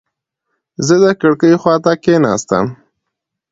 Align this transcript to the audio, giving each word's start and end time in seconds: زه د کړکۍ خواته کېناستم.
زه 0.85 0.95
د 1.03 1.05
کړکۍ 1.21 1.53
خواته 1.61 1.93
کېناستم. 2.03 2.65